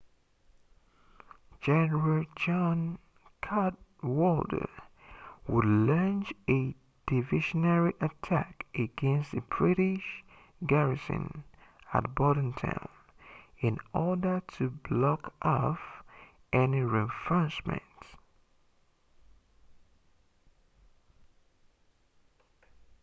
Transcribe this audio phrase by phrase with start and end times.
[1.65, 2.97] general john
[3.43, 4.67] cadwalder
[5.47, 6.73] would launch a
[7.05, 10.23] diversionary attack against the british
[10.65, 11.43] garrison
[11.93, 12.89] at bordentown
[13.59, 16.01] in order to block off
[16.51, 18.17] any reinforcements